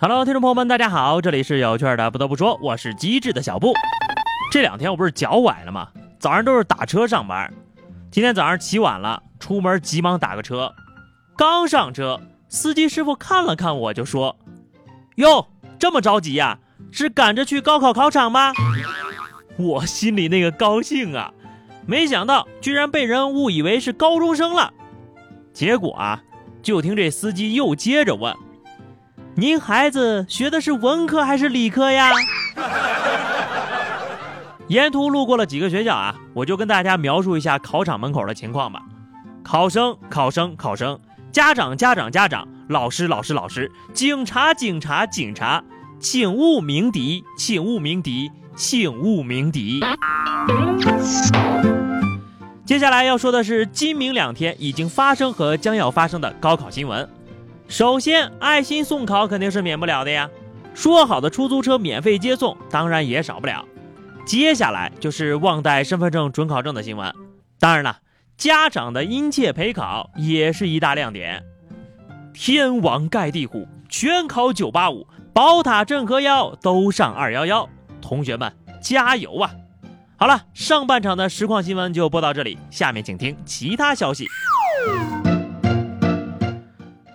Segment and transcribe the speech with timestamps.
[0.00, 2.08] Hello，听众朋友们，大家好，这里是有趣的。
[2.08, 3.74] 不得不说，我是机智的小布。
[4.52, 5.88] 这两天我不是脚崴了吗？
[6.20, 7.52] 早上都是打车上班。
[8.08, 10.72] 今天早上起晚了，出门急忙打个车。
[11.36, 14.36] 刚上车，司机师傅看了看我，就说
[15.18, 15.48] ：“哟，
[15.80, 16.60] 这么着急呀？
[16.92, 18.52] 是赶着去高考考场吗？”
[19.58, 21.34] 我心里那个高兴啊！
[21.86, 24.72] 没想到居然被人误以为是高中生了。
[25.52, 26.22] 结果啊，
[26.62, 28.32] 就听这司机又接着问。
[29.38, 32.10] 您孩子学的是文科还是理科呀？
[34.66, 38.82] 沿途路过了几个学校啊，我就跟大家描述一下考场门口的情况吧。
[39.44, 40.98] 考生，考生，考生；
[41.30, 45.62] 家长，家长，家长；老师，老师，老师；警察，警察，警察。
[46.00, 49.80] 请勿鸣笛，请勿鸣笛，请勿鸣笛。
[52.64, 57.08] 接下来要说的是今明两天已经发生和将要发生的高考新闻。
[57.68, 60.28] 首先，爱心送考肯定是免不了的呀。
[60.74, 63.64] 说好的出租车免费接送，当然也少不了。
[64.24, 67.12] 接下来就是忘带身份证、准考证的新闻。
[67.60, 67.98] 当然了，
[68.36, 71.44] 家长的殷切陪考也是一大亮点。
[72.32, 77.68] 天王盖地虎，全考九八五，宝塔镇河妖都上二幺幺。
[78.00, 79.50] 同学们加油啊！
[80.16, 84.26] 好了，上半场的实况新闻就播到这里，下面请听其他消息。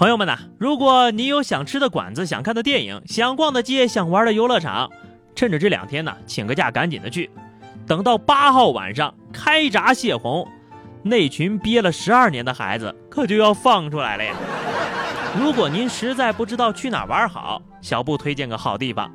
[0.00, 4.88] 朋友们呐，如果你有想吃的馆子、想看的电影、想逛的街、想玩的游乐场，
[5.34, 7.28] 趁着这两天呢，请个假赶紧的去。
[7.86, 10.48] 等到八号晚上开闸泄洪，
[11.02, 14.34] 那群憋了十二年的孩子可就要放出来了呀！
[15.38, 19.12] 如果您实在不知道去哪玩好，小布推荐个好地方，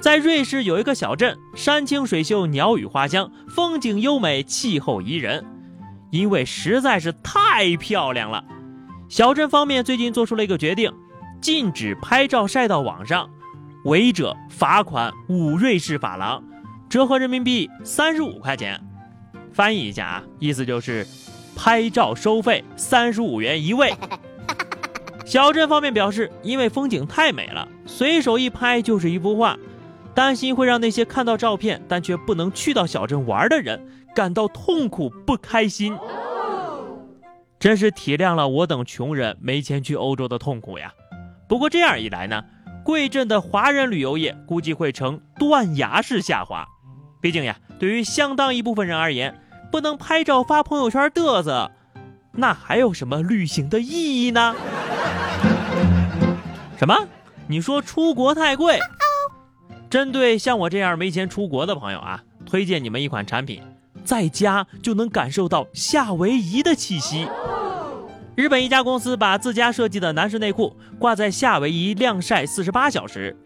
[0.00, 5.44] 在瑞士有一个小镇，山清水秀，鸟语花香，风景优美，气候宜人，
[6.10, 8.42] 因为实在是太漂亮了。
[9.08, 10.92] 小镇方面最近做出了一个决定，
[11.40, 13.28] 禁止拍照晒到网上，
[13.84, 16.42] 违者罚款五瑞士法郎，
[16.88, 18.80] 折合人民币三十五块钱。
[19.52, 21.06] 翻译一下啊，意思就是
[21.54, 23.94] 拍照收费三十五元一位。
[25.24, 29.56] 小镇方面表示，因为风景太美了，随手一拍就是一幅画，
[30.12, 35.96] 担心会让那些看到照片但却不能去到小镇玩的人感到痛苦不开心。
[37.64, 40.92] 真是体谅了我等穷人没钱去欧洲的痛苦呀！
[41.48, 42.44] 不过这样一来呢，
[42.84, 46.66] 贵镇的华人旅游业估计会呈断崖式下滑。
[47.22, 49.40] 毕竟呀，对于相当一部分人而言，
[49.72, 51.70] 不能拍照发朋友圈嘚瑟，
[52.32, 54.54] 那还有什么旅行的意义呢？
[56.76, 56.94] 什么？
[57.46, 58.78] 你说出国太贵？
[59.88, 63.62] 针对像我这样没钱出国的朋友啊，推荐你们一款产品，
[64.04, 67.26] 在家就能感受到夏威夷的气息。
[68.36, 73.36] 日本一家公司把自家设计的男士内裤挂在夏威夷晾晒四十八小时，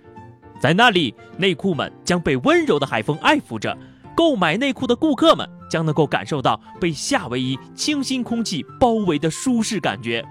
[0.59, 3.77] 在那里，内裤们将被温柔的海风爱抚着，
[4.17, 10.25] 购买内裤的顾客们将能够感受到被夏威夷清新空气包围的舒适感觉。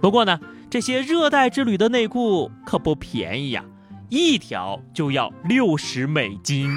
[0.00, 0.38] 不过呢，
[0.70, 3.64] 这些热带之旅的内裤可不便宜呀，
[4.08, 6.70] 一条就要六十美金。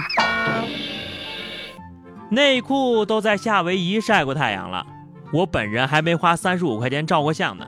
[2.32, 4.88] 内裤都在夏威夷晒过太阳了。
[5.34, 7.68] 我本人还没花三十五块钱照过相呢，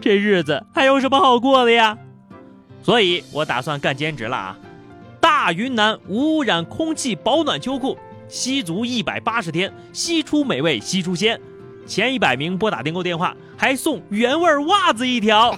[0.00, 1.98] 这日子还有什么好过的呀？
[2.82, 4.58] 所以我打算干兼职了啊！
[5.20, 7.98] 大云南无污染空气保暖秋裤，
[8.28, 11.38] 吸足一百八十天，吸出美味，吸出鲜。
[11.86, 15.54] 前一百名拨打订购电话还送原味袜子一条，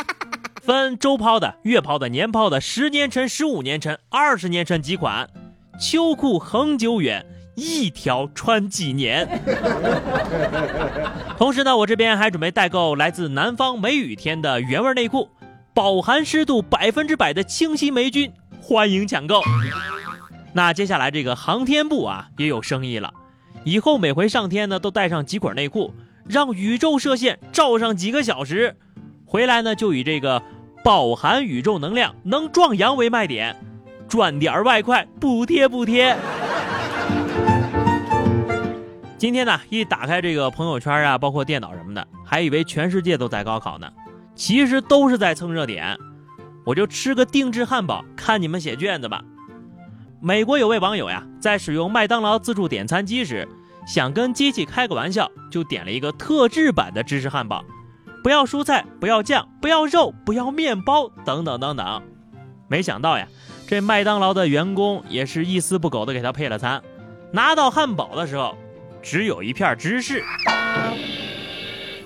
[0.60, 5.30] 分周抛的、月抛的、年抛的、十年陈、十五年陈、二十年陈几款，
[5.80, 7.24] 秋裤恒久远。
[7.54, 9.28] 一条穿几年。
[11.38, 15.28] 同时呢，我这边还准备代购来自南方梅雨天的原味内裤，
[15.72, 19.40] 饱含湿度百分之百的清新霉菌，欢迎抢购。
[20.52, 23.12] 那接下来这个航天部啊也有生意了，
[23.64, 25.92] 以后每回上天呢都带上几捆内裤，
[26.28, 28.76] 让宇宙射线照上几个小时，
[29.26, 30.40] 回来呢就以这个
[30.84, 33.56] 饱含宇宙能量能壮阳为卖点，
[34.08, 36.16] 赚点外快补贴补贴。
[39.24, 43.90] 今天呢，一打开这个朋友圈啊，包括电脑什么的，还以为全世界都在高考呢，
[44.34, 45.96] 其实都是在蹭热点。
[46.66, 49.22] 我就吃个定制汉堡，看你们写卷子吧。
[50.20, 53.48] 美国有位网友呀，在使用麦当劳自助点餐机时，
[53.86, 57.64] 想跟机器开个玩笑，就点了一个特制版的芝士汉堡，
[58.22, 62.02] 不要蔬菜，不要酱，不要肉，不要面包，等等等等。
[62.68, 63.26] 没想到呀，
[63.66, 66.82] 这麦当劳的员工也是一丝不苟的给他配了餐，
[67.32, 68.54] 拿到汉堡的时候。
[69.04, 70.24] 只有一片芝士。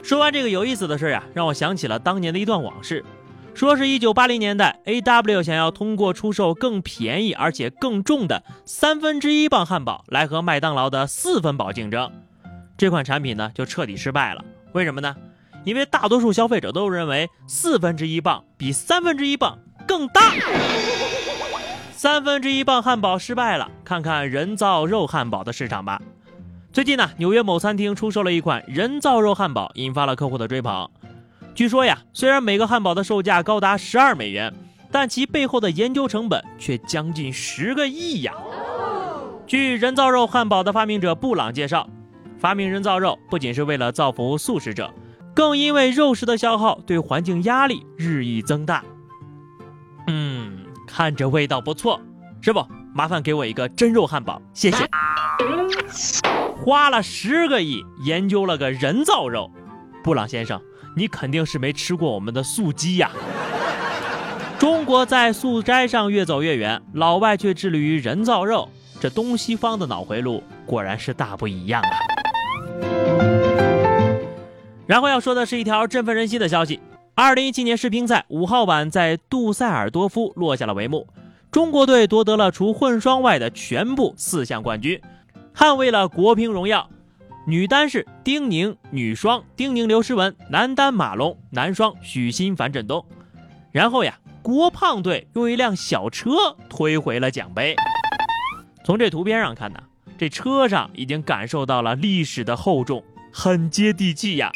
[0.03, 3.05] 说完这个有意思的事儿呀，让我想起了当年的一段往事。
[3.55, 12.11] 说是一九八零年代，A W 想要通过出售更便宜而且更重的三分之一磅汉堡来和麦当劳的四分饱竞争，
[12.77, 14.45] 这款产品呢就彻底失败了。
[14.73, 15.17] 为什么呢？
[15.65, 20.33] 因为大多数消费者都认为四分之一磅比三分之一磅更大。
[21.93, 26.01] 三分之一磅汉堡失败了，看看人造肉汉堡的市场吧。
[26.79, 30.89] 最近呢，纽约某餐厅出售了一款人造肉汉堡，引发了客户的追捧。
[31.53, 34.55] 据说呀，虽然每个汉堡的售价高达十二美元，
[34.93, 38.33] 但其背后的研究成本却将近十个亿呀。
[39.45, 41.85] 据人造肉汉堡的发明者布朗介绍，
[42.39, 44.89] 发明人造肉不仅是为了造福素食者，
[45.35, 48.85] 更因为肉食的消耗对环境压力日益增大。
[50.07, 52.01] 嗯，看着味道不错，
[52.41, 52.65] 师傅，
[52.95, 54.89] 麻烦给我一个真肉汉堡，谢谢。
[56.65, 59.51] 花了十个亿研究了个人造肉，
[60.03, 60.61] 布朗先生。
[60.97, 63.13] 你肯定是没吃过我们的素鸡呀！
[64.59, 68.69] 中国在素斋上越走越远，老外却致力于人造肉，
[68.99, 71.95] 这东西方的脑回路果然是大不一样啊！
[74.87, 76.81] 然后要说的是一条振奋人心的消息：
[77.15, 81.07] 二零一七年世乒赛五号晚在杜塞尔多夫落下了帷幕，
[81.53, 85.01] 中国队夺得了除混双外的全部四项冠军，
[85.59, 86.89] 捍卫了国乒荣耀。
[87.45, 93.05] 女单是丁宁，女双丁宁刘诗雯，男单马龙，男双许昕樊振东。
[93.73, 96.31] 然后呀，郭胖队用一辆小车
[96.71, 97.75] 推回了奖杯。
[98.85, 99.81] 从这图片上看呢，
[100.17, 103.03] 这车上已经感受到了历史的厚重，
[103.33, 104.53] 很接地气呀。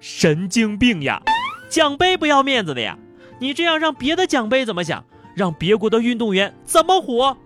[0.00, 1.20] 神经病呀，
[1.68, 2.96] 奖杯不要面子的呀！
[3.40, 5.04] 你这样让别的奖杯怎么想？
[5.34, 7.36] 让别国的运动员怎么活？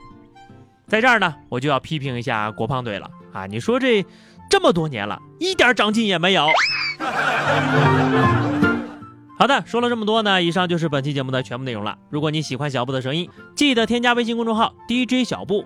[0.87, 3.47] 在这儿呢，我就要批评一下国胖队了啊！
[3.47, 4.05] 你说这。
[4.49, 6.47] 这么多年了，一点长进也没有。
[9.37, 11.99] 好的，说了这么多呢，以上就是本期节目的全部内容了。
[12.11, 15.65] 如果你喜欢小布的声音，记得添加微信公众号 DJ 小布。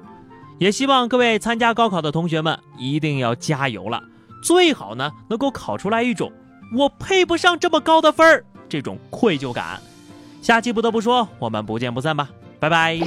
[0.57, 4.03] 也希望各位参加高考的同学们一定要加油了，
[4.43, 6.33] 最好呢能够考出来一种
[6.75, 9.79] 我配不上这么高的分儿这种愧疚感。
[10.41, 12.99] 下期不得不说，我们不见不散吧，拜拜。